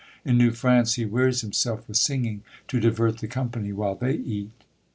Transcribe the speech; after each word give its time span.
In 0.25 0.35
New 0.35 0.49
France, 0.49 0.95
he 0.95 1.05
wearies 1.05 1.41
himself 1.41 1.87
with 1.87 1.95
singing, 1.95 2.41
to 2.69 2.79
divert 2.79 3.19
the 3.19 3.27
company 3.27 3.71
while 3.71 3.93
they 3.93 4.13
eat. 4.15 4.49